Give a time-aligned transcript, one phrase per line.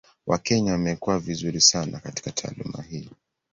[0.27, 3.09] Wakenya wamekuwa vizuri sana katika taaluma hii.